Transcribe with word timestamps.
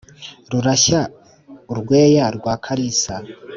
rurashya 0.51 1.01
u 1.71 1.75
rweya 1.79 2.25
rwa 2.37 2.53
kalisa 2.63 3.15